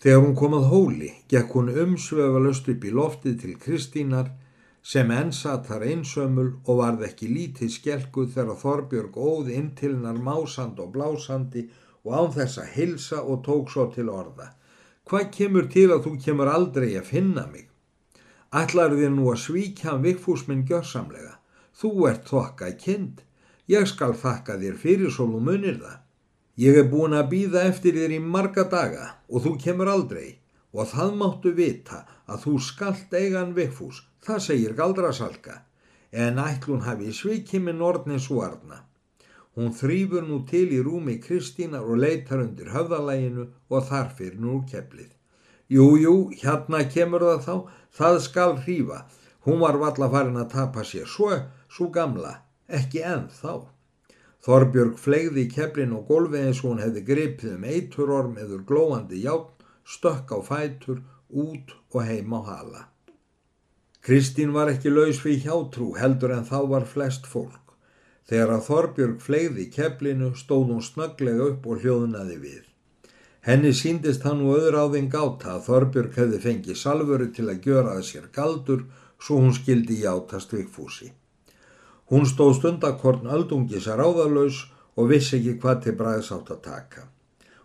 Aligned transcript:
Þegar 0.00 0.22
hún 0.24 0.36
kom 0.36 0.54
að 0.56 0.68
hóli, 0.72 1.08
gekk 1.28 1.56
hún 1.58 1.66
umsveifalust 1.82 2.68
upp 2.72 2.84
í 2.88 2.92
loftið 2.96 3.34
til 3.42 3.56
Kristínar 3.60 4.30
sem 4.92 5.10
ennsat 5.12 5.66
þar 5.68 5.84
einsömmul 5.90 6.46
og 6.64 6.78
varð 6.78 7.04
ekki 7.10 7.28
lítið 7.28 7.74
skelguð 7.74 8.30
þegar 8.36 8.60
Þorbjörg 8.62 9.18
óð 9.20 9.50
inn 9.52 9.68
til 9.76 9.90
hennar 9.92 10.22
másand 10.24 10.80
og 10.80 10.94
blásandi 10.94 11.66
og 12.06 12.16
án 12.16 12.32
þess 12.38 12.62
að 12.62 12.72
hilsa 12.78 13.20
og 13.20 13.44
tók 13.44 13.68
svo 13.68 13.90
til 13.92 14.08
orða. 14.08 14.54
Hvað 15.04 15.30
kemur 15.36 15.68
til 15.68 15.90
að 15.92 16.06
þú 16.06 16.16
kemur 16.24 16.48
aldrei 16.48 16.94
að 16.96 17.10
finna 17.12 17.44
mig? 17.52 17.66
Ætlar 18.56 18.96
þér 18.96 19.12
nú 19.18 19.28
að 19.34 19.42
svíkja 19.44 19.98
vikfús 20.00 20.46
minn 20.48 20.64
gjörsamlega? 20.64 21.36
Þú 21.76 21.90
ert 22.08 22.30
þokka 22.32 22.72
kind. 22.80 23.20
Ég 23.68 23.84
skal 23.86 24.16
þakka 24.16 24.56
þér 24.64 24.80
fyrir 24.80 25.12
svo 25.12 25.28
þú 25.28 25.44
munir 25.44 25.76
það. 25.84 26.00
Ég 26.60 26.76
er 26.76 26.88
búin 26.92 27.14
að 27.16 27.28
býða 27.30 27.60
eftir 27.70 27.94
þér 27.96 28.12
í 28.12 28.20
marga 28.20 28.66
daga 28.68 29.04
og 29.32 29.44
þú 29.46 29.52
kemur 29.62 29.88
aldrei 29.88 30.26
og 30.76 30.90
það 30.90 31.14
máttu 31.22 31.52
vita 31.56 32.02
að 32.28 32.42
þú 32.42 32.52
skalt 32.66 33.14
eigan 33.16 33.54
vikfús, 33.56 34.02
það 34.20 34.42
segir 34.46 34.74
galdrasalka, 34.76 35.54
en 36.12 36.42
ætlun 36.42 36.84
hafi 36.84 37.14
svikið 37.16 37.64
með 37.64 37.78
nortnin 37.78 38.20
svarna. 38.20 38.82
Hún 39.56 39.72
þrýfur 39.78 40.28
nú 40.28 40.42
til 40.52 40.66
í 40.76 40.82
rúmi 40.84 41.16
Kristínar 41.24 41.88
og 41.88 42.02
leitar 42.04 42.44
undir 42.44 42.68
höfðalæginu 42.74 43.48
og 43.72 43.88
þar 43.88 44.12
fyrir 44.20 44.38
nú 44.44 44.60
keflið. 44.68 45.10
Jú, 45.72 45.88
jú, 46.04 46.14
hérna 46.44 46.84
kemur 46.92 47.24
það 47.24 47.44
þá, 47.48 47.56
það 47.98 48.22
skal 48.28 48.56
hrífa. 48.66 49.04
Hún 49.48 49.64
var 49.64 49.80
valla 49.80 50.12
farin 50.12 50.36
að 50.44 50.52
tapa 50.58 50.84
sér 50.84 51.08
svo, 51.08 51.32
svo 51.72 51.88
gamla, 51.88 52.36
ekki 52.68 53.00
enn 53.00 53.30
þá. 53.32 53.64
Þorbjörg 54.44 54.96
flegði 54.96 55.42
í 55.44 55.50
keflin 55.52 55.96
og 55.96 56.06
gólfi 56.08 56.40
eins 56.40 56.62
og 56.62 56.70
hún 56.70 56.84
hefði 56.84 57.02
gripið 57.10 57.56
um 57.56 57.66
eiturorm 57.68 58.38
eður 58.40 58.62
glóandi 58.70 59.20
játn, 59.24 59.66
stökk 59.84 60.32
á 60.32 60.38
fætur, 60.46 61.02
út 61.28 61.74
og 61.92 62.00
heim 62.08 62.32
á 62.32 62.40
hala. 62.46 62.86
Kristín 64.00 64.54
var 64.56 64.70
ekki 64.72 64.88
laus 64.88 65.20
við 65.20 65.44
hjátrú 65.44 65.90
heldur 66.00 66.32
en 66.32 66.46
þá 66.48 66.58
var 66.72 66.88
flest 66.88 67.28
fólk. 67.28 67.76
Þegar 68.30 68.54
að 68.54 68.66
Þorbjörg 68.70 69.20
flegði 69.20 69.66
í 69.66 69.70
keflinu 69.74 70.32
stóð 70.38 70.72
hún 70.72 70.84
snögglega 70.86 71.50
upp 71.50 71.66
og 71.66 71.84
hljóðnaði 71.84 72.36
við. 72.40 72.64
Henni 73.44 73.72
síndist 73.76 74.24
hann 74.24 74.40
og 74.46 74.56
öðru 74.56 74.84
á 74.84 74.86
þinn 74.94 75.12
gáta 75.12 75.54
að 75.56 75.64
Þorbjörg 75.68 76.16
hefði 76.16 76.42
fengið 76.46 76.80
salvöru 76.80 77.28
til 77.36 77.48
að 77.48 77.68
gjöra 77.68 77.96
að 77.98 78.06
sér 78.08 78.28
galdur 78.32 78.86
svo 79.20 79.40
hún 79.44 79.52
skildi 79.56 80.00
játast 80.00 80.52
vikfúsi. 80.56 81.12
Hún 82.10 82.26
stóð 82.26 82.56
stundakorn 82.58 83.30
öldungis 83.30 83.86
að 83.86 84.00
ráðalös 84.02 84.64
og 84.98 85.12
vissi 85.12 85.36
ekki 85.38 85.56
hvað 85.62 85.82
til 85.84 85.96
bræðs 86.00 86.32
átt 86.34 86.50
að 86.50 86.62
taka. 86.64 87.06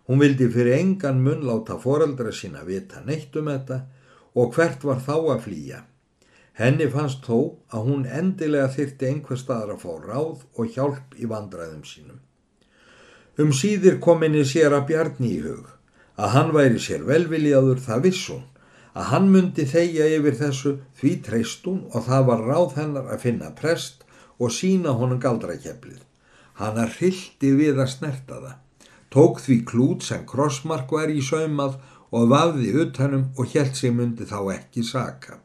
Hún 0.06 0.22
vildi 0.22 0.46
fyrir 0.54 0.78
engan 0.78 1.18
munn 1.22 1.42
láta 1.48 1.80
foreldra 1.82 2.30
sína 2.30 2.62
vita 2.66 3.02
neitt 3.02 3.34
um 3.36 3.50
þetta 3.50 3.80
og 4.38 4.54
hvert 4.54 4.86
var 4.86 5.02
þá 5.02 5.16
að 5.34 5.42
flýja. 5.48 5.80
Henni 6.56 6.86
fannst 6.92 7.26
þó 7.26 7.58
að 7.74 7.88
hún 7.88 8.06
endilega 8.06 8.70
þyrti 8.72 9.08
einhver 9.10 9.40
staðar 9.40 9.74
að 9.74 9.82
fá 9.82 9.90
ráð 10.04 10.44
og 10.54 10.70
hjálp 10.76 11.18
í 11.18 11.26
vandræðum 11.28 11.82
sínum. 11.84 12.22
Um 13.36 13.50
síðir 13.52 13.98
kom 14.00 14.22
henni 14.24 14.46
sér 14.48 14.72
að 14.72 14.86
bjarni 14.92 15.34
í 15.34 15.42
hug, 15.42 15.66
að 16.16 16.32
hann 16.36 16.54
væri 16.54 16.80
sér 16.80 17.02
velviljaður 17.04 17.82
það 17.84 18.06
vissum, 18.06 18.46
að 18.96 19.10
hann 19.10 19.28
myndi 19.34 19.66
þegja 19.68 20.06
yfir 20.16 20.38
þessu 20.38 20.78
því 20.96 21.12
treystun 21.26 21.82
og 21.92 22.06
það 22.06 22.30
var 22.30 22.46
ráð 22.46 22.78
hennar 22.78 23.10
að 23.12 23.24
finna 23.26 23.50
prest 23.58 24.05
og 24.38 24.52
sína 24.52 24.94
honum 24.96 25.20
galdrakeflið. 25.22 26.02
Hann 26.60 26.78
að 26.80 26.98
hrildi 26.98 27.52
við 27.56 27.80
að 27.80 27.92
snerta 27.92 28.40
það, 28.40 28.56
tók 29.12 29.40
því 29.44 29.56
klút 29.68 30.06
sem 30.06 30.24
krossmark 30.28 30.92
var 30.92 31.12
í 31.12 31.22
saumað 31.24 31.76
og 32.16 32.30
vafði 32.32 32.72
utanum 32.82 33.26
og 33.36 33.50
held 33.52 33.74
sig 33.76 33.92
myndi 33.92 34.28
þá 34.28 34.38
ekki 34.56 34.84
saka. 34.86 35.40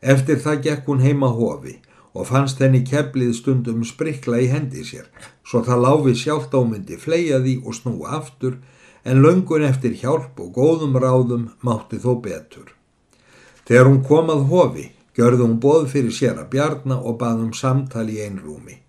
Eftir 0.00 0.40
það 0.42 0.62
gekk 0.66 0.88
hún 0.90 1.04
heima 1.04 1.30
hofi 1.32 1.76
og 2.16 2.28
fannst 2.30 2.60
henni 2.62 2.80
keflið 2.86 3.34
stundum 3.36 3.84
sprikla 3.84 4.40
í 4.40 4.48
hendi 4.48 4.84
sér, 4.88 5.06
svo 5.44 5.60
það 5.66 5.82
láfi 5.84 6.14
sjálft 6.16 6.54
ámyndi 6.56 6.96
fleia 7.00 7.42
því 7.44 7.58
og 7.64 7.76
snúa 7.76 8.16
aftur, 8.20 8.56
en 9.06 9.20
löngun 9.22 9.66
eftir 9.66 9.94
hjálp 10.00 10.40
og 10.42 10.54
góðum 10.56 10.96
ráðum 10.98 11.50
mátti 11.62 12.00
þó 12.02 12.16
betur. 12.24 12.72
Þegar 13.68 13.90
hún 13.90 14.00
kom 14.06 14.32
að 14.32 14.46
hofi, 14.50 14.86
gjörði 15.16 15.42
hún 15.44 15.60
bóð 15.60 15.88
fyrir 15.94 16.12
sér 16.12 16.40
að 16.42 16.50
bjarna 16.52 16.98
og 17.00 17.16
baðum 17.20 17.54
samtali 17.56 18.18
í 18.18 18.26
einrúmi. 18.26 18.80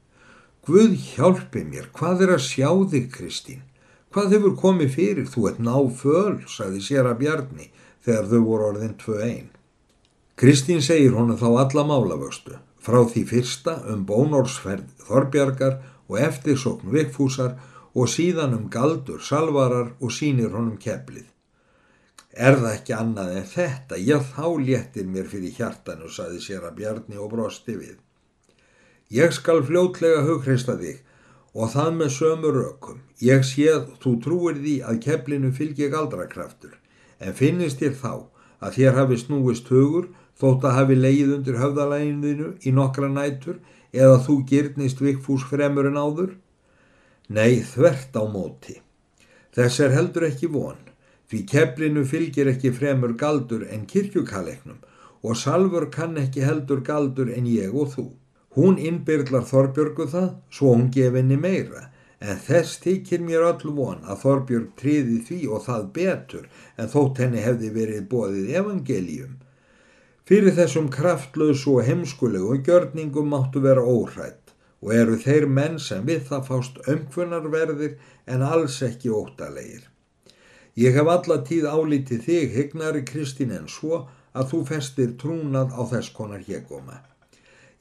Guð 0.67 0.97
hjálpi 0.99 1.63
mér, 1.63 1.87
hvað 1.95 2.25
er 2.25 2.33
að 2.35 2.43
sjá 2.43 2.69
þig, 2.91 3.05
Kristín? 3.13 3.61
Hvað 4.11 4.33
hefur 4.35 4.55
komið 4.59 4.95
fyrir? 4.97 5.27
Þú 5.31 5.45
ert 5.47 5.61
ná 5.63 5.75
föl, 6.01 6.41
sagði 6.51 6.81
sér 6.83 7.07
að 7.07 7.21
bjarni 7.21 7.69
þegar 8.03 8.27
þau 8.31 8.41
voru 8.49 8.67
orðin 8.71 8.97
tvö 8.99 9.21
einn. 9.23 9.47
Kristín 10.37 10.83
segir 10.83 11.15
honu 11.15 11.37
þá 11.39 11.47
alla 11.63 11.85
málavöxtu, 11.87 12.59
frá 12.83 12.99
því 13.07 13.23
fyrsta 13.31 13.77
um 13.93 14.03
bónorsferð 14.09 14.91
Þorbjargar 15.07 15.79
og 16.07 16.19
eftirsokn 16.19 16.91
Vikfúsar 16.91 17.55
og 17.95 18.11
síðan 18.11 18.53
um 18.57 18.67
galdur 18.69 19.23
Salvarar 19.23 19.95
og 19.99 20.11
sínir 20.13 20.51
honum 20.51 20.75
keflið. 20.77 21.25
Er 22.37 22.59
það 22.59 22.73
ekki 22.75 22.93
annað 22.93 23.31
en 23.33 23.47
þetta? 23.49 23.97
Já, 23.97 24.17
þá 24.21 24.45
léttir 24.61 25.07
mér 25.09 25.25
fyrir 25.31 25.55
hjartanu, 25.57 26.09
saði 26.13 26.37
sér 26.43 26.67
að 26.67 26.75
Bjarni 26.77 27.17
og 27.17 27.31
brosti 27.31 27.73
við. 27.79 27.95
Ég 29.09 29.33
skal 29.33 29.63
fljótlega 29.65 30.21
hugreista 30.27 30.75
þig 30.77 30.99
og 31.57 31.71
það 31.73 31.89
með 31.97 32.11
sömu 32.13 32.51
rökum. 32.53 32.99
Ég 33.23 33.45
séð 33.47 33.87
þú 34.03 34.13
trúir 34.21 34.59
því 34.61 34.75
að 34.85 35.01
keflinu 35.07 35.49
fylgji 35.57 35.89
galdrakraftur, 35.89 36.75
en 37.17 37.33
finnist 37.33 37.81
þér 37.81 37.95
þá 38.03 38.13
að 38.61 38.77
þér 38.77 38.99
hafi 38.99 39.17
snúist 39.23 39.71
hugur 39.73 40.11
þótt 40.37 40.67
að 40.69 40.77
hafi 40.77 40.97
leið 40.97 41.33
undir 41.39 41.57
höfðalægininu 41.61 42.51
í 42.61 42.73
nokkra 42.75 43.09
nætur 43.09 43.57
eða 43.95 44.19
þú 44.27 44.41
gyrnist 44.51 45.01
vikfús 45.01 45.45
fremur 45.49 45.89
en 45.89 45.97
áður? 45.97 46.35
Nei, 47.33 47.63
þvert 47.65 48.13
á 48.13 48.23
móti. 48.29 48.77
Þess 49.57 49.81
er 49.81 49.95
heldur 49.97 50.27
ekki 50.27 50.51
von, 50.53 50.77
því 51.31 51.41
keflinu 51.51 52.05
fylgir 52.07 52.51
ekki 52.53 52.71
fremur 52.75 53.15
galdur 53.23 53.65
en 53.67 53.85
kirkjukaleknum 53.89 54.79
og 55.23 55.37
Salfur 55.37 55.89
kann 55.91 56.17
ekki 56.21 56.45
heldur 56.45 56.81
galdur 56.89 57.29
en 57.33 57.47
ég 57.51 57.73
og 57.75 57.91
þú. 57.95 58.05
Hún 58.57 58.77
innbyrlar 58.81 59.45
Þorbjörgu 59.45 60.07
það, 60.13 60.29
svo 60.49 60.73
hún 60.73 60.87
gefinni 60.93 61.37
meira, 61.37 61.89
en 62.19 62.39
þess 62.41 62.79
þykir 62.81 63.25
mér 63.25 63.45
öll 63.49 63.73
von 63.79 63.99
að 64.05 64.21
Þorbjörg 64.23 64.69
triði 64.79 65.17
því 65.27 65.39
og 65.53 65.65
það 65.67 65.83
betur 65.97 66.47
en 66.77 66.89
þótt 66.93 67.21
henni 67.23 67.43
hefði 67.43 67.73
verið 67.75 68.07
bóðið 68.13 68.55
evangelium. 68.61 69.35
Fyrir 70.27 70.55
þessum 70.57 70.89
kraftlösu 70.91 71.77
og 71.77 71.85
heimskulegu 71.87 72.57
gjörningum 72.67 73.29
máttu 73.31 73.61
vera 73.63 73.83
óhrætt 73.83 74.55
og 74.81 74.93
eru 74.93 75.19
þeir 75.21 75.45
menn 75.59 75.77
sem 75.81 76.03
við 76.07 76.25
það 76.31 76.49
fást 76.49 76.81
ömkvunarverðir 76.93 77.95
en 78.27 78.43
alls 78.45 78.81
ekki 78.85 79.13
óttalegir. 79.13 79.85
Ég 80.77 80.93
hef 80.93 81.07
alla 81.09 81.39
tíð 81.41 81.65
álítið 81.65 82.19
þig, 82.27 82.51
hygnari 82.53 83.01
Kristín, 83.01 83.49
en 83.49 83.65
svo 83.65 84.03
að 84.37 84.51
þú 84.51 84.59
festir 84.71 85.13
trúnað 85.17 85.71
á 85.73 85.81
þess 85.89 86.11
konar 86.13 86.43
hegóma. 86.45 86.99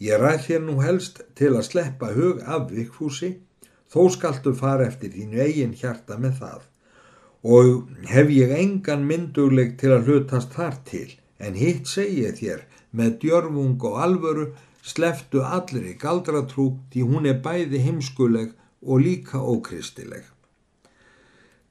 Ég 0.00 0.16
ræð 0.20 0.46
þér 0.46 0.62
nú 0.64 0.76
helst 0.80 1.20
til 1.36 1.50
að 1.52 1.66
sleppa 1.68 2.08
hug 2.16 2.40
af 2.44 2.70
vikfúsi, 2.72 3.34
þó 3.92 4.08
skaltu 4.14 4.54
fara 4.56 4.86
eftir 4.88 5.12
þínu 5.12 5.42
eigin 5.44 5.74
hjarta 5.76 6.16
með 6.20 6.40
það. 6.40 6.62
Og 7.56 7.68
hef 8.08 8.32
ég 8.32 8.54
engan 8.56 9.04
myndugleg 9.08 9.76
til 9.80 9.92
að 9.92 10.08
hlutast 10.08 10.56
þar 10.56 10.78
til, 10.88 11.10
en 11.36 11.60
hitt 11.60 11.88
segi 11.92 12.24
ég 12.24 12.40
þér 12.40 12.64
með 12.96 13.18
djörfung 13.26 13.84
og 13.90 13.98
alvöru 14.06 14.46
sleftu 14.80 15.44
allir 15.44 15.92
í 15.92 15.98
galdratrú 16.00 16.70
því 16.92 17.04
hún 17.10 17.28
er 17.28 17.42
bæði 17.44 17.82
heimskuleg 17.84 18.56
og 18.80 19.04
líka 19.04 19.42
ókristileg. 19.42 20.24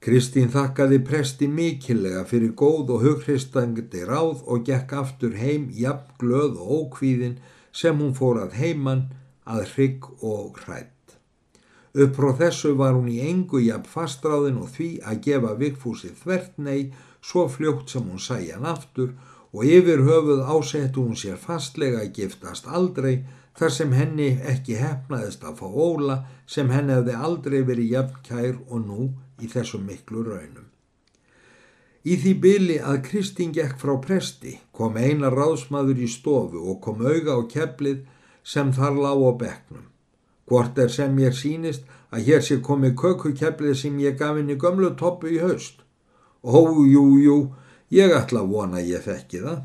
Kristín 0.06 0.52
þakkaði 0.54 1.00
presti 1.02 1.46
mikillega 1.50 2.20
fyrir 2.30 2.52
góð 2.54 2.92
og 2.94 3.00
hughristandi 3.02 4.04
ráð 4.06 4.44
og 4.46 4.60
gekk 4.68 4.92
aftur 5.00 5.32
heim 5.34 5.64
jafn 5.74 6.12
glöð 6.20 6.60
og 6.62 6.68
ókvíðin 6.76 7.40
sem 7.74 7.98
hún 7.98 8.12
fór 8.14 8.38
að 8.44 8.54
heiman 8.60 9.00
að 9.42 9.64
hrygg 9.72 10.06
og 10.22 10.60
hrætt. 10.62 11.16
Upp 11.98 12.14
frá 12.20 12.30
þessu 12.38 12.76
var 12.78 12.94
hún 12.94 13.10
í 13.10 13.18
engu 13.26 13.58
jafn 13.64 13.90
fastráðin 13.96 14.62
og 14.62 14.70
því 14.76 14.88
að 15.02 15.20
gefa 15.26 15.56
vikfúsi 15.64 16.12
þvert 16.22 16.54
nei 16.68 16.92
svo 17.18 17.48
fljótt 17.50 17.90
sem 17.90 18.06
hún 18.06 18.22
sæja 18.22 18.60
hann 18.60 18.70
aftur 18.76 19.10
og 19.50 19.66
yfir 19.66 20.06
höfuð 20.06 20.46
ásettu 20.46 21.02
hún 21.02 21.18
sér 21.18 21.42
fastlega 21.48 22.04
að 22.04 22.14
giftast 22.20 22.70
aldrei 22.70 23.24
þar 23.58 23.72
sem 23.72 23.92
henni 23.96 24.28
ekki 24.52 24.76
hefnaðist 24.80 25.44
að 25.44 25.60
fá 25.60 25.66
óla 25.66 26.16
sem 26.46 26.70
henni 26.70 26.96
hefði 26.96 27.16
aldrei 27.28 27.60
verið 27.70 27.92
jafn 27.92 28.22
kær 28.26 28.58
og 28.68 28.82
nú 28.84 29.08
í 29.42 29.50
þessum 29.52 29.86
miklu 29.88 30.24
raunum. 30.26 30.66
Í 32.06 32.14
því 32.22 32.32
byli 32.42 32.76
að 32.78 33.00
Kristín 33.08 33.54
gekk 33.54 33.80
frá 33.80 33.96
presti 34.02 34.58
kom 34.76 34.96
eina 34.96 35.32
ráðsmaður 35.32 36.04
í 36.04 36.10
stofu 36.10 36.62
og 36.70 36.78
kom 36.84 37.02
auga 37.02 37.34
á 37.34 37.42
keflið 37.50 38.04
sem 38.46 38.70
þar 38.76 39.00
lág 39.02 39.24
á 39.26 39.32
beknum. 39.40 39.88
Hvort 40.46 40.78
er 40.78 40.92
sem 40.94 41.18
ég 41.18 41.34
sínist 41.34 41.88
að 42.14 42.28
hér 42.28 42.44
sé 42.46 42.60
komið 42.62 42.94
kökukeflið 43.02 43.74
sem 43.80 43.98
ég 43.98 44.14
gaf 44.20 44.38
í 44.38 44.54
gömlu 44.54 44.92
toppu 44.94 45.32
í 45.34 45.40
haust 45.42 45.82
Ó, 46.46 46.78
jú, 46.86 47.18
jú, 47.18 47.36
ég 47.90 48.12
ætla 48.14 48.44
að 48.44 48.52
vona 48.54 48.82
ég 48.84 49.02
þekki 49.02 49.40
það. 49.42 49.62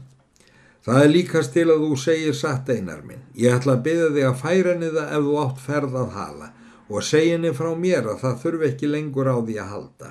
Það 0.81 1.03
er 1.03 1.11
líkast 1.11 1.53
til 1.53 1.67
að 1.69 1.83
þú 1.85 1.97
segir 2.01 2.33
satt 2.33 2.69
einar 2.73 3.03
minn. 3.05 3.21
Ég 3.37 3.53
ætla 3.53 3.75
að 3.77 3.83
byggja 3.85 4.09
þig 4.15 4.27
að 4.27 4.39
færa 4.41 4.73
það 4.81 5.01
ef 5.03 5.25
þú 5.27 5.35
átt 5.43 5.59
ferð 5.65 5.97
að 6.01 6.15
hala 6.15 6.47
og 6.91 7.05
segja 7.07 7.35
henni 7.35 7.51
frá 7.55 7.69
mér 7.77 8.07
að 8.11 8.23
það 8.23 8.39
þurfi 8.43 8.67
ekki 8.67 8.87
lengur 8.89 9.29
á 9.29 9.37
því 9.37 9.57
að 9.61 9.69
halda. 9.75 10.09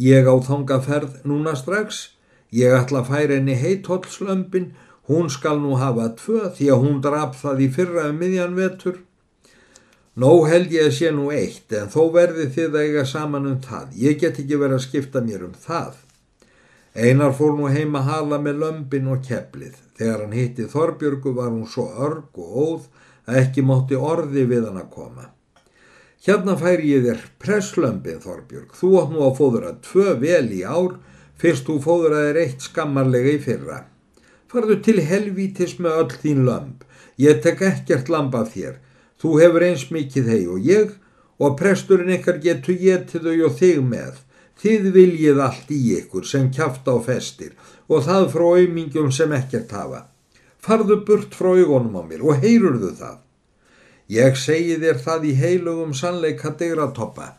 Ég 0.00 0.28
á 0.30 0.34
þanga 0.46 0.78
ferð 0.84 1.16
núna 1.26 1.56
strax. 1.58 1.98
Ég 2.54 2.76
ætla 2.76 3.02
að 3.02 3.10
færa 3.10 3.38
henni 3.40 3.56
heithollslömpin. 3.58 4.70
Hún 5.10 5.28
skal 5.30 5.58
nú 5.62 5.76
hafa 5.80 6.08
tvö 6.18 6.52
því 6.54 6.70
að 6.72 6.82
hún 6.84 7.02
draf 7.02 7.36
það 7.42 7.64
í 7.66 7.68
fyrra 7.74 8.06
um 8.10 8.20
miðjan 8.22 8.56
vetur. 8.56 9.00
Nó 10.16 10.30
held 10.48 10.70
ég 10.72 10.88
að 10.88 10.94
sé 10.96 11.10
nú 11.12 11.28
eitt 11.34 11.74
en 11.76 11.90
þó 11.92 12.06
verði 12.14 12.46
þið 12.54 12.70
að 12.70 12.86
eiga 12.86 13.04
saman 13.04 13.50
um 13.50 13.58
það. 13.60 13.90
Ég 14.00 14.20
get 14.22 14.38
ekki 14.40 14.60
verið 14.62 14.78
að 14.78 14.86
skipta 14.86 15.24
mér 15.26 15.44
um 15.50 15.58
það. 15.66 15.98
Einar 16.96 17.34
fór 17.36 17.58
nú 17.58 17.68
heima 17.68 18.00
hala 18.06 18.38
með 18.40 18.62
lömpin 18.62 19.10
og 19.12 19.20
keplið. 19.26 19.85
Þegar 19.96 20.22
hann 20.24 20.36
hitti 20.36 20.66
Þorbjörgu 20.68 21.32
var 21.36 21.50
hún 21.52 21.66
svo 21.70 21.86
örg 22.06 22.36
og 22.42 22.60
óð 22.66 22.86
að 23.26 23.40
ekki 23.42 23.64
mótti 23.64 23.96
orði 23.96 24.44
við 24.50 24.68
hann 24.68 24.80
að 24.82 24.92
koma. 24.92 25.30
Hérna 26.26 26.56
fær 26.58 26.82
ég 26.82 27.04
þér 27.06 27.20
presslömpin 27.42 28.22
Þorbjörg. 28.22 28.72
Þú 28.76 28.90
átt 29.00 29.12
nú 29.14 29.22
að 29.24 29.36
fóðra 29.38 29.74
tvö 29.84 30.16
vel 30.20 30.48
í 30.52 30.62
ár 30.66 30.96
fyrst 31.40 31.68
þú 31.68 31.76
fóðraðir 31.84 32.40
eitt 32.42 32.66
skammarlega 32.66 33.36
í 33.36 33.40
fyrra. 33.44 33.84
Farðu 34.50 34.78
til 34.82 34.98
helvítis 35.06 35.76
með 35.82 36.00
öll 36.02 36.20
þín 36.22 36.44
lömp. 36.48 36.84
Ég 37.20 37.40
tek 37.44 37.62
ekkert 37.64 38.10
lamp 38.12 38.36
af 38.36 38.52
þér. 38.54 38.78
Þú 39.20 39.32
hefur 39.40 39.64
eins 39.64 39.86
mikið 39.94 40.30
hei 40.32 40.42
og 40.50 40.66
ég 40.66 40.94
og 41.40 41.56
presturinn 41.60 42.14
ykkar 42.16 42.40
getur 42.42 42.76
getið 42.80 43.28
þau 43.28 43.46
og 43.48 43.56
þig 43.60 43.82
með. 43.84 44.22
Þið 44.56 44.90
viljið 44.92 45.40
allt 45.44 45.72
í 45.72 45.80
ykkur 45.98 46.24
sem 46.24 46.50
kjáft 46.52 46.88
á 46.88 46.96
festir 47.04 47.52
og 47.88 48.04
það 48.06 48.28
frá 48.34 48.46
auðmingjum 48.50 49.10
sem 49.14 49.32
ekkert 49.36 49.72
hafa. 49.76 50.02
Farðu 50.62 51.00
burt 51.06 51.34
frá 51.38 51.52
augunum 51.54 51.98
á 51.98 52.02
mér 52.06 52.24
og 52.26 52.42
heyrurðu 52.42 52.92
það. 52.98 53.18
Ég 54.10 54.38
segi 54.38 54.78
þér 54.82 55.02
það 55.02 55.26
í 55.26 55.34
heilugum 55.40 55.92
sannleika 55.94 56.52
degratoppa 56.58 57.32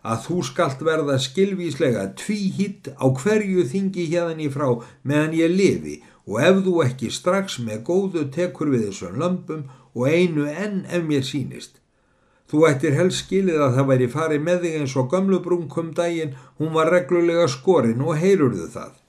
að 0.00 0.22
þú 0.26 0.36
skalt 0.48 0.84
verða 0.86 1.18
skilvíslega 1.20 2.06
tvíhitt 2.16 2.88
á 2.96 3.04
hverju 3.10 3.66
þingi 3.68 4.06
hérðan 4.12 4.40
í 4.40 4.48
frá 4.52 4.68
meðan 5.02 5.36
ég 5.36 5.52
lifi 5.52 5.96
og 6.26 6.40
ef 6.46 6.62
þú 6.64 6.76
ekki 6.86 7.10
strax 7.12 7.58
með 7.66 7.82
góðu 7.90 8.24
tekur 8.32 8.70
við 8.72 8.86
þessum 8.88 9.18
lömpum 9.20 9.66
og 9.92 10.06
einu 10.08 10.46
enn 10.48 10.84
ef 10.88 11.04
mér 11.04 11.26
sínist. 11.26 11.76
Þú 12.50 12.64
ættir 12.66 12.96
helst 12.98 13.26
skilið 13.26 13.60
að 13.62 13.76
það 13.76 13.90
væri 13.90 14.08
farið 14.10 14.46
með 14.46 14.64
þig 14.64 14.78
eins 14.80 14.96
og 14.98 15.10
gömlu 15.12 15.38
brúnkum 15.44 15.92
daginn, 15.94 16.34
hún 16.58 16.72
var 16.74 16.90
reglulega 16.90 17.46
skorinn 17.50 18.02
og 18.02 18.18
heyrurðu 18.18 18.66
það. 18.72 18.99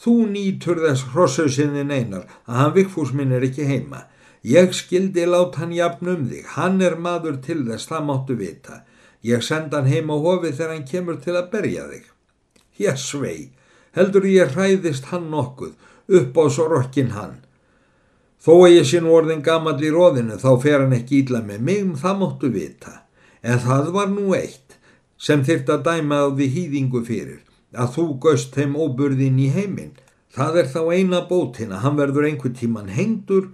Þú 0.00 0.14
nýtur 0.32 0.78
þess 0.80 1.10
hrossuðsinn 1.12 1.90
einar 1.90 2.24
að 2.48 2.56
hann 2.56 2.72
vikfús 2.76 3.10
minn 3.12 3.34
er 3.36 3.44
ekki 3.44 3.66
heima. 3.68 4.06
Ég 4.40 4.72
skildi 4.72 5.26
lát 5.28 5.58
hann 5.60 5.74
jafn 5.76 6.08
um 6.08 6.22
þig, 6.30 6.46
hann 6.56 6.80
er 6.80 6.96
maður 6.96 7.36
til 7.44 7.58
þess, 7.66 7.90
það 7.90 8.06
máttu 8.08 8.36
vita. 8.40 8.80
Ég 9.20 9.44
senda 9.44 9.82
hann 9.82 9.90
heim 9.92 10.08
á 10.08 10.16
hofið 10.16 10.56
þegar 10.56 10.72
hann 10.72 10.88
kemur 10.88 11.18
til 11.20 11.34
að 11.36 11.50
berja 11.52 11.84
þig. 11.90 12.06
Ég 12.80 12.96
svei, 12.96 13.50
heldur 13.92 14.24
ég 14.24 14.56
hræðist 14.56 15.10
hann 15.12 15.28
nokkuð, 15.28 15.76
upp 16.08 16.40
á 16.40 16.44
svo 16.48 16.68
rokkin 16.72 17.12
hann. 17.12 17.36
Þó 18.40 18.54
að 18.64 18.78
ég 18.78 18.88
sé 18.88 19.02
nú 19.04 19.12
orðin 19.12 19.44
gammal 19.44 19.76
í 19.84 19.92
róðinu 19.92 20.40
þá 20.40 20.50
fer 20.62 20.80
hann 20.80 20.96
ekki 20.96 21.20
íla 21.26 21.42
með 21.44 21.60
mig, 21.68 21.84
það 22.00 22.20
máttu 22.22 22.48
vita. 22.54 22.94
En 23.44 23.60
það 23.60 23.92
var 23.92 24.08
nú 24.08 24.32
eitt 24.32 24.78
sem 25.20 25.44
þyrrt 25.44 25.68
að 25.76 25.84
dæma 25.90 26.24
á 26.24 26.26
því 26.32 26.46
hýðingu 26.54 27.04
fyrir, 27.04 27.42
að 27.74 27.94
þú 27.96 28.06
göst 28.24 28.56
þeim 28.56 28.76
óburðin 28.76 29.38
í 29.42 29.48
heiminn. 29.54 29.94
Það 30.30 30.60
er 30.62 30.68
þá 30.74 30.82
eina 30.94 31.20
bótin 31.26 31.74
að 31.74 31.82
hann 31.84 31.98
verður 31.98 32.28
einhver 32.28 32.54
tíman 32.54 32.92
hengdur 32.94 33.50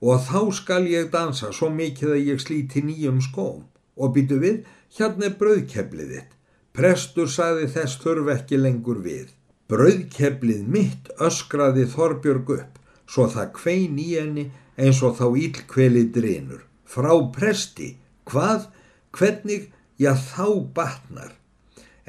og 0.00 0.22
þá 0.26 0.40
skal 0.56 0.84
ég 0.88 1.10
dansa 1.12 1.50
svo 1.52 1.70
mikið 1.74 2.14
að 2.16 2.26
ég 2.30 2.42
slíti 2.42 2.82
nýjum 2.86 3.20
skóm. 3.24 3.64
Og 4.00 4.14
býtu 4.14 4.38
við, 4.40 4.62
hérna 4.96 5.28
er 5.28 5.36
brauðkeplið 5.40 6.14
þitt. 6.14 6.36
Prestur 6.72 7.28
saði 7.28 7.66
þess 7.74 7.98
þurf 8.00 8.30
ekki 8.36 8.60
lengur 8.60 9.02
við. 9.04 9.32
Brauðkeplið 9.70 10.62
mitt 10.66 11.10
öskraði 11.22 11.86
Þorbjörg 11.90 12.54
upp 12.56 12.78
svo 13.10 13.26
það 13.30 13.52
kvein 13.58 13.98
í 13.98 14.08
henni 14.14 14.46
eins 14.80 15.02
og 15.06 15.18
þá 15.18 15.26
ílkveli 15.44 16.06
drinur. 16.14 16.62
Frá 16.86 17.12
presti, 17.34 17.96
hvað, 18.26 18.68
hvernig, 19.14 19.68
já 19.98 20.14
þá 20.14 20.46
batnar. 20.74 21.34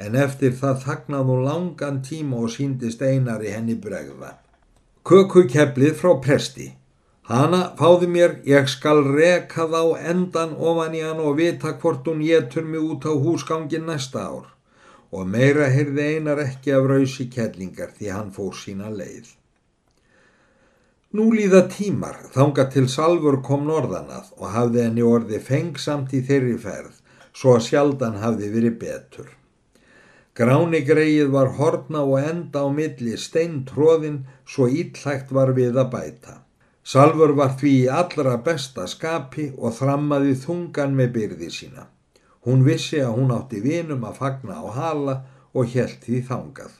En 0.02 0.16
eftir 0.18 0.54
það 0.58 0.78
þagnað 0.84 1.28
hún 1.30 1.42
langan 1.46 1.98
tíma 2.06 2.44
og 2.44 2.52
síndist 2.54 3.02
einar 3.06 3.42
í 3.46 3.52
henni 3.54 3.76
bregða. 3.86 4.36
Kökukeplið 5.06 5.98
frá 6.00 6.14
presti. 6.24 6.72
Hanna, 7.30 7.60
fáðu 7.78 8.08
mér, 8.10 8.32
ég 8.46 8.66
skal 8.70 9.04
reka 9.06 9.68
þá 9.70 9.82
endan 10.12 10.56
ofan 10.70 10.96
í 10.98 11.02
hann 11.06 11.20
og 11.22 11.36
vita 11.38 11.76
hvort 11.82 12.08
hún 12.10 12.24
getur 12.26 12.66
mig 12.66 12.82
út 12.82 13.06
á 13.06 13.14
húsgangin 13.14 13.86
næsta 13.86 14.24
ár. 14.26 14.48
Og 15.14 15.28
meira 15.28 15.68
heyrði 15.70 16.08
einar 16.16 16.40
ekki 16.42 16.74
af 16.74 16.88
rausi 16.90 17.28
kellingar 17.30 17.92
því 17.98 18.10
hann 18.16 18.32
fór 18.34 18.56
sína 18.58 18.90
leið. 18.90 19.28
Nú 21.12 21.28
líða 21.36 21.66
tímar, 21.68 22.16
þanga 22.32 22.64
til 22.72 22.86
Salfur 22.88 23.36
kom 23.44 23.66
norðanað 23.68 24.32
og 24.38 24.46
hafði 24.54 24.86
henni 24.86 25.04
orði 25.04 25.42
fengsamt 25.44 26.14
í 26.16 26.22
þeirri 26.24 26.56
ferð, 26.62 26.94
svo 27.36 27.58
að 27.58 27.66
sjaldan 27.68 28.16
hafði 28.22 28.48
verið 28.54 28.78
betur. 28.80 29.28
Gráni 30.32 30.78
greið 30.88 31.28
var 31.32 31.50
horna 31.58 32.02
og 32.08 32.22
enda 32.24 32.62
á 32.64 32.68
milli 32.72 33.18
steintróðin 33.20 34.22
svo 34.48 34.64
ítlægt 34.64 35.32
var 35.36 35.52
við 35.58 35.76
að 35.82 35.90
bæta. 35.92 36.36
Salfur 36.82 37.34
var 37.36 37.52
því 37.60 37.72
í 37.82 37.90
allra 38.00 38.38
besta 38.46 38.86
skapi 38.88 39.50
og 39.58 39.76
þrammaði 39.76 40.32
þungan 40.44 40.96
með 40.96 41.12
byrði 41.16 41.50
sína. 41.56 41.84
Hún 42.48 42.64
vissi 42.64 43.02
að 43.04 43.18
hún 43.18 43.34
átti 43.36 43.60
vinum 43.66 44.06
að 44.08 44.22
fagna 44.22 44.56
á 44.56 44.66
hala 44.78 45.18
og 45.52 45.68
helt 45.74 46.00
því 46.08 46.22
þangað. 46.30 46.72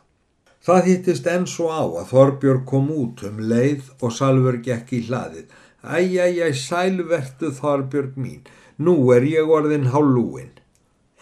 Það 0.64 0.88
hittist 0.88 1.28
enn 1.34 1.44
svo 1.50 1.68
á 1.68 1.84
að 1.84 2.08
Þorbjörg 2.14 2.64
kom 2.72 2.88
út 2.96 3.22
um 3.28 3.44
leið 3.52 3.92
og 4.00 4.16
Salfur 4.16 4.62
gekk 4.64 4.96
í 4.96 5.04
hlaðið. 5.10 5.52
Æjæjæj, 5.82 6.56
sælvertu 6.56 7.52
Þorbjörg 7.60 8.16
mín, 8.16 8.42
nú 8.78 8.96
er 9.12 9.28
ég 9.28 9.50
orðin 9.60 9.90
hálúin. 9.92 10.54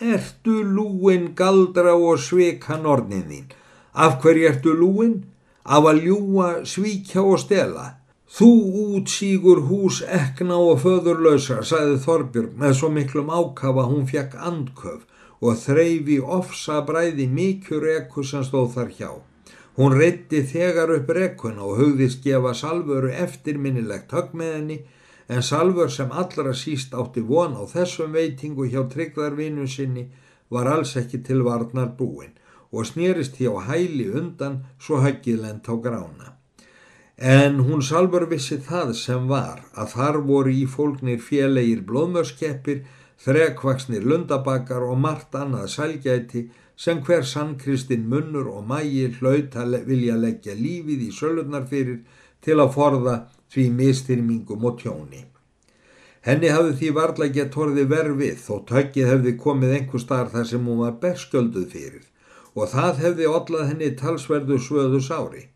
Ertu 0.00 0.62
lúin 0.64 1.34
galdra 1.36 1.92
og 1.92 2.16
svika 2.24 2.78
nornin 2.80 3.26
þín? 3.28 3.48
Af 3.92 4.14
hverju 4.22 4.46
ertu 4.48 4.72
lúin? 4.72 5.16
Af 5.64 5.84
að 5.90 6.06
ljúa, 6.06 6.46
svíkja 6.64 7.20
og 7.20 7.36
stela? 7.42 7.84
Þú 8.32 8.48
útsígur 8.96 9.60
hús 9.68 10.00
ekna 10.06 10.56
og 10.56 10.80
föðurlösa, 10.86 11.60
sagði 11.60 11.98
Þorbjörg 12.06 12.54
með 12.62 12.72
svo 12.78 12.88
miklum 12.94 13.28
ákafa 13.28 13.84
hún 13.90 14.06
fekk 14.08 14.38
andköf 14.40 15.02
og 15.44 15.58
þreyfi 15.66 16.16
ofsa 16.38 16.80
bræði 16.88 17.26
mikjur 17.28 17.84
ekku 17.98 18.24
sem 18.24 18.46
stóð 18.46 18.72
þar 18.78 18.94
hjá. 18.96 19.10
Hún 19.76 19.98
reytti 20.00 20.40
þegar 20.48 20.94
upp 20.96 21.12
rekuna 21.12 21.66
og 21.66 21.76
hugðist 21.82 22.24
gefa 22.24 22.54
Salvöru 22.56 23.12
eftirminnilegt 23.12 24.16
högg 24.16 24.32
með 24.32 24.56
henni 24.56 24.80
en 25.30 25.42
Salvör 25.42 25.90
sem 25.94 26.10
allra 26.10 26.52
síst 26.62 26.94
átti 27.00 27.22
von 27.22 27.52
á 27.54 27.62
þessum 27.74 28.16
veitingu 28.18 28.64
hjá 28.66 28.82
tryggðarvinu 28.90 29.66
sinni 29.70 30.08
var 30.50 30.66
alls 30.66 30.96
ekki 30.98 31.20
til 31.28 31.44
varnar 31.46 31.92
búin 31.98 32.32
og 32.74 32.88
snýrist 32.88 33.38
hjá 33.38 33.52
hæli 33.68 34.08
undan 34.20 34.60
svo 34.82 34.98
höggið 35.04 35.38
lent 35.44 35.70
á 35.70 35.74
grána. 35.84 36.34
En 37.16 37.60
hún 37.66 37.82
Salvör 37.82 38.26
vissi 38.26 38.58
það 38.58 38.94
sem 39.04 39.28
var 39.30 39.62
að 39.74 39.94
þar 39.94 40.20
voru 40.26 40.50
í 40.50 40.66
fólknir 40.66 41.22
félegir 41.22 41.82
blóðmörskeppir, 41.86 42.84
þrekvaksnir 43.22 44.06
lundabakar 44.10 44.82
og 44.82 44.98
margt 44.98 45.34
annað 45.38 45.68
sælgæti 45.76 46.48
sem 46.76 47.02
hver 47.06 47.22
sannkristinn 47.22 48.08
munnur 48.08 48.48
og 48.50 48.64
mægi 48.66 49.10
hlaut 49.18 49.54
að 49.62 49.82
vilja 49.86 50.16
leggja 50.16 50.56
lífið 50.56 51.06
í 51.06 51.10
sölurnar 51.12 51.68
fyrir 51.70 52.00
til 52.40 52.56
að 52.58 52.72
forða 52.74 53.16
því 53.52 53.66
mistyrmingum 53.80 54.64
og 54.70 54.78
tjóni. 54.80 55.24
Henni 56.26 56.50
hafði 56.52 56.72
því 56.78 56.88
varla 56.96 57.26
gett 57.34 57.54
horði 57.56 57.86
verfið 57.90 58.40
þó 58.44 58.54
tökkið 58.68 59.10
hefði 59.10 59.36
komið 59.44 59.76
einhver 59.76 60.02
starf 60.02 60.34
þar 60.34 60.48
sem 60.50 60.66
hún 60.68 60.82
var 60.84 60.98
berskölduð 61.04 61.68
fyrir 61.74 62.06
og 62.54 62.68
það 62.74 63.00
hefði 63.04 63.28
ollað 63.30 63.68
henni 63.70 63.90
talsverðu 63.96 64.58
svöðu 64.60 65.00
sári. 65.06 65.46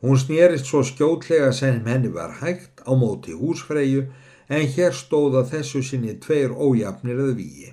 Hún 0.00 0.16
snýrist 0.20 0.68
svo 0.70 0.82
skjótlega 0.86 1.50
sem 1.52 1.82
henni 1.84 2.12
var 2.14 2.38
hægt 2.40 2.80
á 2.88 2.92
móti 2.96 3.34
húsfreyju 3.36 4.06
en 4.48 4.68
hér 4.74 4.94
stóða 4.94 5.42
þessu 5.50 5.82
sinni 5.82 6.14
tveir 6.22 6.54
ójafnir 6.54 7.20
að 7.26 7.34
víi. 7.40 7.72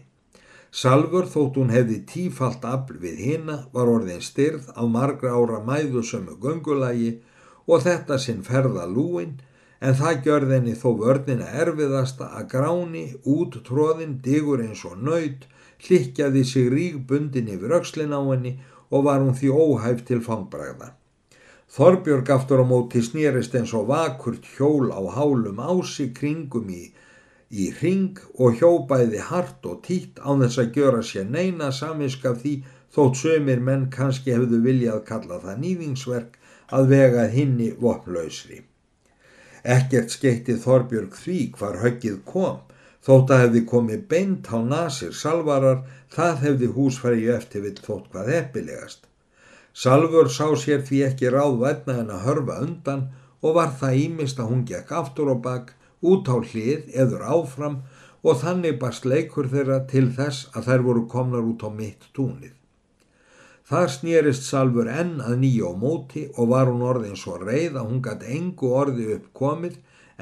Salfur 0.74 1.28
þótt 1.30 1.60
hún 1.62 1.70
hefði 1.70 2.00
tífalt 2.10 2.64
afl 2.66 2.98
við 3.02 3.20
hina 3.28 3.58
var 3.74 3.92
orðin 3.96 4.24
styrð 4.26 4.72
á 4.74 4.84
margra 4.90 5.36
ára 5.38 5.60
mæðusömu 5.68 6.40
göngulægi 6.42 7.12
og 7.68 7.84
þetta 7.86 8.18
sinn 8.20 8.42
ferða 8.44 8.88
lúin 8.90 9.36
en 9.84 9.96
það 10.00 10.20
gjörð 10.26 10.52
henni 10.56 10.74
þó 10.80 10.90
vörnina 11.02 11.48
erfiðasta 11.62 12.30
að 12.38 12.46
gráni 12.54 13.04
út 13.36 13.58
tróðin 13.68 14.14
digur 14.24 14.64
eins 14.64 14.84
og 14.88 15.02
nöyt, 15.04 15.44
hlikkjaði 15.84 16.44
sig 16.48 16.70
rík 16.72 17.02
bundin 17.10 17.52
yfir 17.52 17.76
aukslin 17.78 18.16
á 18.16 18.22
henni 18.30 18.54
og 18.94 19.04
var 19.10 19.20
hún 19.20 19.36
því 19.36 19.52
óhæf 19.52 20.06
til 20.08 20.22
fangbræða. 20.24 20.94
Þorbjörg 21.74 22.32
aftur 22.38 22.64
á 22.64 22.66
móti 22.70 23.04
snýrist 23.04 23.56
eins 23.60 23.74
og 23.76 23.90
vakurt 23.92 24.48
hjól 24.56 24.92
á 24.94 25.02
hálum 25.18 25.60
ási 25.60 26.12
kringum 26.16 26.70
í, 26.70 26.84
í 27.52 27.72
ring 27.82 28.20
og 28.40 28.60
hjópaði 28.62 29.20
hart 29.30 29.66
og 29.68 29.82
títt 29.88 30.22
á 30.24 30.32
þess 30.32 30.62
að 30.64 30.78
gjöra 30.78 31.02
sér 31.12 31.32
neina 31.36 31.72
saminskaf 31.76 32.40
því 32.44 32.60
þótt 32.96 33.20
sömur 33.26 33.64
menn 33.70 33.90
kannski 33.96 34.38
hefðu 34.38 34.62
viljað 34.68 35.08
kalla 35.10 35.42
það 35.44 35.64
nývingsverk 35.66 36.38
að 36.78 36.94
vega 36.94 37.26
hinni 37.34 37.74
vopnlausri. 37.82 38.68
Ekkert 39.64 40.12
skeitti 40.12 40.58
Þorbjörg 40.60 41.16
því 41.16 41.40
hvar 41.56 41.78
höggið 41.80 42.18
kom, 42.28 42.60
þótt 43.04 43.32
að 43.32 43.42
hefði 43.46 43.62
komið 43.72 44.02
beint 44.12 44.50
á 44.52 44.60
nasir 44.60 45.14
salvarar, 45.16 45.86
það 46.12 46.42
hefði 46.46 46.70
húsfæri 46.76 47.30
eftir 47.32 47.64
vill 47.64 47.80
þótt 47.80 48.10
hvað 48.12 48.32
heppilegast. 48.36 49.08
Salfur 49.74 50.28
sá 50.30 50.48
sér 50.60 50.84
því 50.86 51.00
ekki 51.08 51.32
ráðvætna 51.34 51.96
en 52.02 52.12
að 52.14 52.26
hörfa 52.28 52.58
undan 52.66 53.06
og 53.42 53.56
var 53.58 53.72
það 53.80 54.00
ímist 54.02 54.40
að 54.40 54.52
hún 54.52 54.66
gekk 54.68 54.92
aftur 55.00 55.32
og 55.34 55.40
bakk, 55.48 55.72
út 56.04 56.28
á 56.28 56.38
hlið 56.44 56.92
eður 56.92 57.24
áfram 57.24 57.80
og 58.24 58.40
þannig 58.44 58.78
barst 58.84 59.08
leikur 59.08 59.48
þeirra 59.52 59.80
til 59.88 60.10
þess 60.18 60.52
að 60.54 60.68
þær 60.68 60.86
voru 60.90 61.08
komnar 61.16 61.48
út 61.48 61.64
á 61.64 61.70
mitt 61.72 62.12
túnið. 62.16 62.52
Þar 63.70 63.90
snýrist 63.96 64.44
Salfur 64.44 64.90
enn 64.92 65.22
að 65.24 65.38
nýja 65.44 65.72
á 65.72 65.74
móti 65.80 66.26
og 66.36 66.52
var 66.52 66.68
hún 66.68 66.84
orðin 66.84 67.16
svo 67.20 67.38
reið 67.40 67.78
að 67.80 67.88
hún 67.90 68.02
gæti 68.04 68.34
engu 68.38 68.72
orði 68.76 69.08
upp 69.16 69.30
komið 69.40 69.78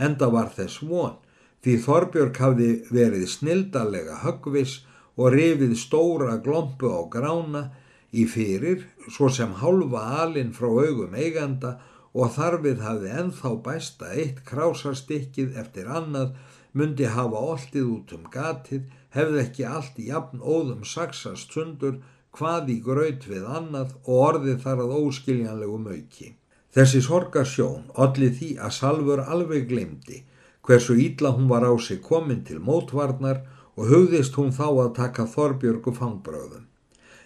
enda 0.07 0.29
var 0.36 0.51
þess 0.55 0.83
von 0.86 1.17
því 1.65 1.75
Þorbjörg 1.86 2.41
hafði 2.43 2.69
verið 2.93 3.27
snildarlega 3.33 4.19
höggvis 4.24 4.75
og 5.17 5.33
rifið 5.36 5.74
stóra 5.77 6.38
glompu 6.45 6.89
á 6.89 7.01
grána 7.15 7.63
í 8.12 8.27
fyrir 8.29 8.86
svo 9.10 9.29
sem 9.33 9.57
hálfa 9.62 10.03
alin 10.21 10.53
frá 10.55 10.69
augum 10.69 11.17
eiganda 11.17 11.75
og 12.13 12.33
þarfið 12.36 12.81
hafði 12.86 13.12
enþá 13.24 13.51
bæsta 13.65 14.13
eitt 14.21 14.41
krásastykkið 14.48 15.60
eftir 15.62 15.91
annað 16.00 16.33
myndi 16.77 17.07
hafa 17.13 17.39
oltið 17.51 17.88
út 17.93 18.12
um 18.15 18.25
gatið, 18.31 18.83
hefði 19.15 19.39
ekki 19.43 19.67
allt 19.67 20.00
í 20.00 20.07
jafn 20.10 20.39
óðum 20.39 20.83
saksast 20.88 21.55
sundur 21.55 22.00
hvað 22.38 22.73
í 22.75 22.77
graut 22.88 23.27
við 23.27 23.45
annað 23.59 23.93
og 24.05 24.23
orðið 24.27 24.59
þar 24.65 24.83
að 24.85 24.95
óskiljanlegu 25.01 25.77
mauki. 25.85 26.33
Þessi 26.71 27.01
sorgarsjón 27.03 27.88
odlið 28.05 28.35
því 28.39 28.51
að 28.65 28.75
Salfur 28.79 29.23
alveg 29.25 29.67
glemdi 29.71 30.23
hversu 30.67 30.95
ítla 31.05 31.31
hún 31.35 31.50
var 31.50 31.65
á 31.67 31.73
sig 31.81 32.01
komin 32.01 32.43
til 32.47 32.59
mótvarnar 32.63 33.41
og 33.75 33.88
hugðist 33.91 34.38
hún 34.38 34.51
þá 34.55 34.67
að 34.69 34.93
taka 35.00 35.25
Þorbjörgu 35.35 35.93
fangbröðum 35.97 36.67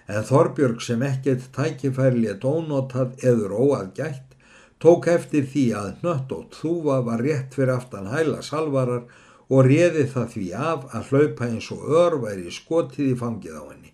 en 0.07 0.25
Þorbjörg 0.29 0.81
sem 0.85 1.03
ekkert 1.05 1.49
tækifærlétt 1.55 2.45
ónotað 2.45 3.25
eður 3.25 3.55
óaðgætt 3.57 4.35
tók 4.81 5.07
eftir 5.09 5.47
því 5.49 5.65
að 5.79 6.03
nött 6.05 6.33
og 6.35 6.49
þúfa 6.53 6.99
var 7.07 7.23
rétt 7.25 7.55
fyrir 7.57 7.73
aftan 7.75 8.11
hæla 8.11 8.43
salvarar 8.45 9.05
og 9.49 9.65
réði 9.69 10.05
það 10.11 10.29
því 10.35 10.45
af 10.69 10.85
að 10.97 11.11
hlaupa 11.11 11.49
eins 11.49 11.71
og 11.73 11.89
ör 12.01 12.17
væri 12.21 12.53
skotið 12.53 13.11
í 13.13 13.17
fangið 13.17 13.57
á 13.61 13.63
henni. 13.71 13.91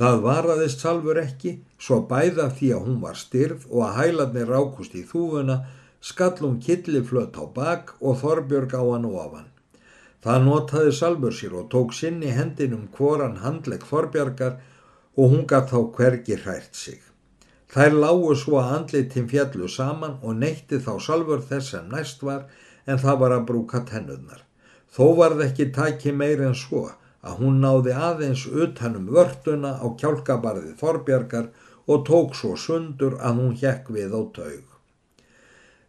Það 0.00 0.22
varaðist 0.24 0.80
salfur 0.80 1.20
ekki, 1.20 1.58
svo 1.76 2.00
bæða 2.08 2.48
því 2.56 2.72
að 2.74 2.84
hún 2.86 2.98
var 3.02 3.18
styrð 3.20 3.66
og 3.68 3.82
að 3.86 3.96
hælarnir 3.98 4.48
rákust 4.48 4.94
í 4.96 5.02
þúfuna, 5.08 5.58
skallum 6.00 6.58
killiflött 6.64 7.36
á 7.36 7.44
bak 7.54 7.92
og 8.00 8.16
Þorbjörg 8.22 8.72
á 8.72 8.82
hann 8.82 9.04
ofan. 9.10 9.48
Það 10.24 10.44
notaði 10.46 10.92
salfur 10.96 11.34
sér 11.36 11.56
og 11.60 11.68
tók 11.74 11.92
sinni 11.98 12.32
hendinum 12.32 12.88
hvoran 12.96 13.40
handlegg 13.42 13.84
Þorbjörgar 13.90 14.60
og 15.18 15.34
hún 15.34 15.44
gaf 15.50 15.68
þá 15.70 15.78
hvergi 15.96 16.38
hrært 16.40 16.78
sig. 16.78 17.00
Þær 17.72 17.98
lágu 18.04 18.32
svo 18.36 18.58
að 18.60 18.72
andlitin 18.78 19.28
fjallu 19.28 19.68
saman 19.68 20.18
og 20.22 20.36
neytti 20.40 20.80
þá 20.80 20.92
salfur 21.00 21.44
þess 21.50 21.74
sem 21.74 21.92
næst 21.92 22.24
var 22.24 22.48
en 22.86 23.00
það 23.00 23.20
var 23.22 23.36
að 23.36 23.46
brúka 23.50 23.84
tennurnar. 23.88 24.42
Þó 24.92 25.04
var 25.20 25.36
það 25.36 25.46
ekki 25.46 25.68
taki 25.76 26.12
meir 26.12 26.42
en 26.44 26.56
svo 26.56 26.86
að 26.88 26.98
hún 27.40 27.60
náði 27.62 27.94
aðeins 27.94 28.44
utanum 28.50 29.06
vörtuna 29.14 29.76
á 29.78 29.86
kjálkabarði 29.98 30.74
Þorbjarkar 30.80 31.50
og 31.86 32.04
tók 32.08 32.34
svo 32.38 32.56
sundur 32.58 33.18
að 33.20 33.42
hún 33.42 33.52
hjekk 33.58 33.90
við 33.94 34.14
á 34.14 34.22
taug. 34.38 34.64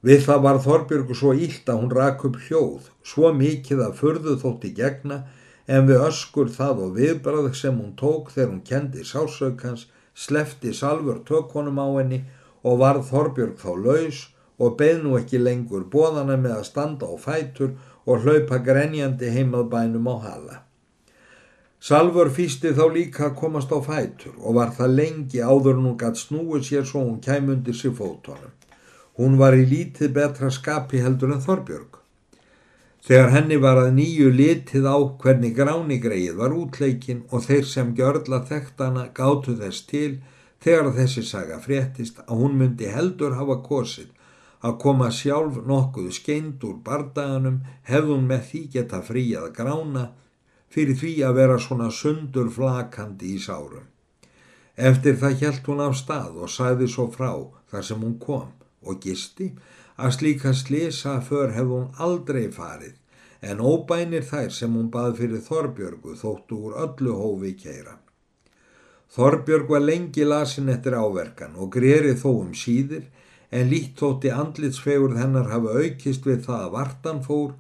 Við 0.04 0.26
það 0.26 0.44
var 0.46 0.60
Þorbjörgu 0.66 1.16
svo 1.16 1.32
ílt 1.34 1.70
að 1.72 1.80
hún 1.80 1.94
rak 1.98 2.26
upp 2.28 2.38
hljóð, 2.46 2.90
svo 3.08 3.32
mikið 3.34 3.82
að 3.86 3.98
furðu 4.02 4.36
þótti 4.42 4.74
gegna 4.78 5.24
en 5.66 5.88
við 5.88 6.04
öskur 6.10 6.52
það 6.52 6.82
og 6.86 6.98
viðbrað 6.98 7.50
sem 7.56 7.78
hún 7.80 7.94
tók 7.96 8.34
þegar 8.34 8.52
hún 8.52 8.66
kendi 8.68 9.06
sásaukans, 9.08 9.88
slefti 10.14 10.74
salfur 10.76 11.24
tökkonum 11.30 11.80
á 11.80 11.88
henni 11.98 12.20
og 12.68 12.82
varð 12.84 13.08
Þorbjörg 13.10 13.58
þá 13.64 13.72
laus 13.86 14.20
og 14.60 14.76
beð 14.78 15.02
nú 15.06 15.16
ekki 15.18 15.40
lengur 15.42 15.88
bóðana 15.90 16.38
með 16.38 16.60
að 16.60 16.68
standa 16.70 17.10
á 17.10 17.16
fætur 17.18 17.74
og 18.06 18.28
hlaupa 18.28 18.60
grenjandi 18.60 19.32
heimað 19.34 19.72
bænum 19.72 20.12
á 20.12 20.16
hala. 20.28 20.60
Salfur 21.84 22.30
fýsti 22.32 22.70
þá 22.78 22.86
líka 22.96 23.26
að 23.26 23.34
komast 23.42 23.72
á 23.76 23.80
fætur 23.84 24.36
og 24.40 24.56
var 24.56 24.70
það 24.78 24.94
lengi 25.00 25.42
áður 25.44 25.82
hún 25.82 25.98
gætt 26.00 26.22
snúið 26.22 26.62
sér 26.68 26.86
svo 26.88 27.02
hún 27.04 27.18
kæmundi 27.26 27.74
sér 27.76 27.92
fótonum. 27.98 28.54
Hún 29.20 29.36
var 29.42 29.58
í 29.58 29.66
lítið 29.68 30.14
betra 30.16 30.48
skapi 30.48 31.02
heldur 31.04 31.34
en 31.36 31.44
Þorbjörg. 31.44 32.00
Þegar 33.04 33.34
henni 33.36 33.58
var 33.60 33.82
að 33.82 33.92
nýju 33.98 34.30
litið 34.32 34.88
á 34.88 34.96
hvernig 35.26 35.58
gránigreið 35.60 36.40
var 36.40 36.56
útleikin 36.56 37.26
og 37.36 37.44
þeir 37.50 37.68
sem 37.74 37.92
gjörla 38.00 38.40
þekktana 38.48 39.10
gátu 39.20 39.60
þess 39.60 39.84
til 39.92 40.14
þegar 40.64 40.94
þessi 40.96 41.28
saga 41.34 41.60
fréttist 41.60 42.24
að 42.24 42.46
hún 42.46 42.60
myndi 42.64 42.88
heldur 42.96 43.36
hafa 43.36 43.60
kosið 43.68 44.08
að 44.64 44.80
koma 44.88 45.12
sjálf 45.12 45.60
nokkuð 45.68 46.14
skeind 46.16 46.64
úr 46.64 46.80
bardaganum 46.88 47.60
hefðun 47.92 48.30
með 48.32 48.52
því 48.54 48.68
geta 48.78 49.04
fríað 49.04 49.52
grána 49.60 50.14
fyrir 50.74 50.98
því 50.98 51.14
að 51.28 51.38
vera 51.40 51.60
svona 51.62 51.90
sundur 51.94 52.50
flakandi 52.54 53.36
í 53.36 53.42
sárum. 53.42 53.86
Eftir 54.90 55.20
það 55.22 55.38
hjælt 55.42 55.70
hún 55.70 55.84
af 55.86 55.96
stað 56.00 56.42
og 56.46 56.50
sæði 56.50 56.90
svo 56.90 57.06
frá 57.14 57.32
þar 57.70 57.88
sem 57.90 58.02
hún 58.02 58.18
kom 58.22 58.50
og 58.82 59.02
gisti 59.04 59.52
að 59.96 60.16
slíka 60.18 60.54
slisa 60.58 61.20
för 61.22 61.54
hefði 61.54 61.78
hún 61.78 62.04
aldrei 62.08 62.48
farið 62.52 62.96
en 63.44 63.60
óbænir 63.60 64.24
þær 64.26 64.50
sem 64.56 64.74
hún 64.74 64.90
bað 64.92 65.18
fyrir 65.20 65.44
Þorbjörgu 65.46 66.16
þóttu 66.20 66.60
úr 66.68 66.78
öllu 66.86 67.16
hófi 67.20 67.52
keira. 67.60 67.98
Þorbjörg 69.14 69.70
var 69.70 69.84
lengi 69.84 70.26
lasin 70.26 70.72
eftir 70.74 70.96
áverkan 70.98 71.58
og 71.60 71.70
greri 71.76 72.16
þó 72.18 72.30
um 72.32 72.54
síðir 72.58 73.04
en 73.54 73.70
lít 73.70 74.00
þótti 74.00 74.32
andlitsfegurð 74.34 75.20
hennar 75.22 75.52
hafa 75.52 75.76
aukist 75.84 76.26
við 76.26 76.48
það 76.48 76.64
að 76.64 76.74
vartan 76.78 77.22
fór 77.28 77.52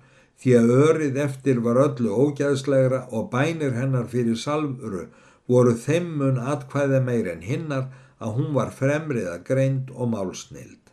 því 0.43 0.55
að 0.59 0.71
örið 0.75 1.17
eftir 1.23 1.59
var 1.63 1.79
öllu 1.79 2.12
ógæðslegra 2.12 3.05
og 3.15 3.29
bænir 3.31 3.77
hennar 3.77 4.09
fyrir 4.12 4.35
salvuru 4.35 5.05
voru 5.47 5.75
þemmun 5.85 6.41
atkvæða 6.53 7.00
meir 7.05 7.29
en 7.31 7.45
hinnar 7.47 7.85
að 8.19 8.35
hún 8.38 8.51
var 8.57 8.73
fremriða 8.75 9.38
greind 9.47 9.91
og 9.95 10.12
málsnild. 10.12 10.91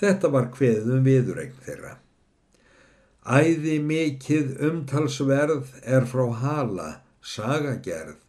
Þetta 0.00 0.32
var 0.32 0.48
hveðum 0.56 1.04
viðregn 1.04 1.60
þeirra. 1.68 1.94
Æði 3.26 3.76
mikið 3.82 4.56
umtalsverð 4.70 5.76
er 5.82 6.08
frá 6.08 6.26
hala 6.40 6.90
sagagerð 7.20 8.20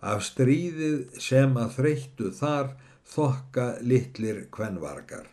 af 0.00 0.24
stríðið 0.24 1.20
sem 1.20 1.56
að 1.60 1.76
þreyttu 1.78 2.32
þar 2.38 2.74
þokka 3.14 3.66
litlir 3.84 4.44
kvenvargar. 4.54 5.26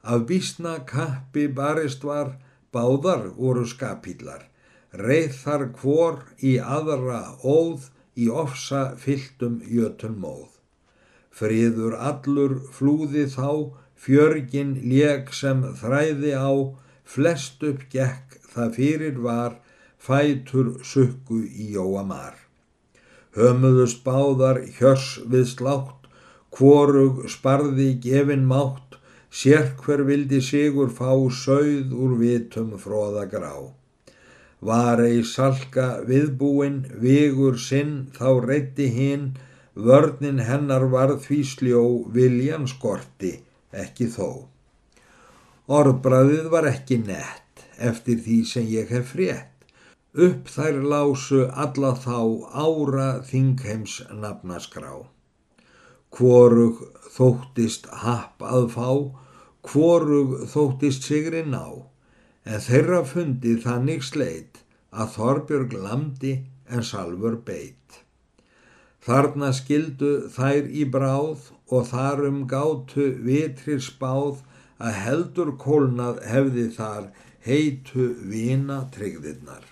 Af 0.00 0.24
bísna 0.28 0.78
kappi 0.88 1.48
barist 1.48 2.04
var 2.04 2.38
báðar 2.74 3.28
voru 3.36 3.66
skapillar, 3.66 4.46
reið 4.92 5.34
þar 5.42 5.66
hvor 5.80 6.22
í 6.42 6.56
aðra 6.58 7.20
óð 7.42 7.90
í 8.16 8.28
ofsa 8.30 8.82
fylltum 9.02 9.60
jötun 9.66 10.18
móð. 10.22 10.48
Friður 11.30 11.94
allur 12.10 12.56
flúði 12.74 13.26
þá 13.30 13.50
fjörgin 14.00 14.74
leg 14.90 15.30
sem 15.36 15.62
þræði 15.80 16.34
á, 16.34 16.52
flest 17.04 17.62
upp 17.66 17.86
gekk 17.92 18.38
það 18.52 18.76
fyrir 18.78 19.18
var, 19.24 19.56
fætur 20.00 20.72
sukku 20.86 21.42
í 21.44 21.72
jóamar. 21.76 22.34
Hömuðust 23.36 24.02
báðar 24.06 24.62
hjörs 24.78 25.20
við 25.32 25.46
slátt, 25.52 26.08
kvorug 26.50 27.26
sparði 27.30 27.92
gefin 28.02 28.46
mátt, 28.50 28.89
sér 29.30 29.74
hver 29.82 30.02
vildi 30.08 30.40
sigur 30.42 30.90
fá 30.90 31.10
sögð 31.42 31.92
úr 31.94 32.16
vitum 32.18 32.74
fróða 32.78 33.26
grá. 33.30 33.54
Var 34.60 35.00
ei 35.06 35.22
salka 35.24 36.02
viðbúin, 36.08 36.82
vigur 37.00 37.56
sinn 37.56 38.10
þá 38.16 38.28
reytti 38.44 38.90
hinn, 38.92 39.30
vörnin 39.74 40.42
hennar 40.44 40.84
varð 40.92 41.22
því 41.26 41.40
sljó 41.52 41.84
viljan 42.16 42.66
skorti, 42.68 43.38
ekki 43.72 44.10
þó. 44.16 44.50
Orðbræðið 45.70 46.50
var 46.52 46.66
ekki 46.68 46.98
nett 47.06 47.64
eftir 47.78 48.18
því 48.24 48.38
sem 48.52 48.66
ég 48.68 48.90
hef 48.92 49.14
frétt. 49.14 49.46
Upp 50.26 50.50
þær 50.50 50.82
lásu 50.92 51.44
alla 51.64 51.94
þá 51.94 52.18
ára 52.50 53.08
þingheims 53.30 54.00
nafnaskrá. 54.10 55.06
Hvorug 56.16 56.82
þóttist 57.14 57.86
happ 58.02 58.42
að 58.42 58.68
fá, 58.74 58.90
hvorug 59.66 60.36
þóttist 60.50 61.06
sigri 61.06 61.42
ná, 61.46 61.64
en 62.44 62.64
þeirra 62.66 63.04
fundi 63.06 63.56
þannig 63.62 64.04
sleit 64.06 64.62
að 64.90 65.12
Þorbjörg 65.16 65.76
lamdi 65.86 66.32
en 66.70 66.86
salfur 66.86 67.36
beitt. 67.46 68.00
Þarna 69.00 69.50
skildu 69.56 70.12
þær 70.34 70.66
í 70.76 70.84
bráð 70.84 71.50
og 71.72 71.86
þarum 71.88 72.42
gátu 72.50 73.06
vitrir 73.24 73.80
spáð 73.80 74.42
að 74.80 74.98
heldur 75.04 75.54
kólnað 75.62 76.20
hefði 76.28 76.66
þar 76.76 77.10
heitu 77.46 78.10
vina 78.28 78.82
tryggðirnar. 78.94 79.69